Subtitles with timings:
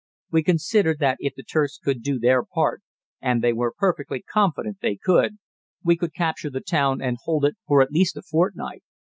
[0.31, 2.81] We considered that if the Turks could do their part
[3.21, 5.37] and they were perfectly confident they could
[5.83, 8.81] we could capture the town and hold it for at least a fortnight.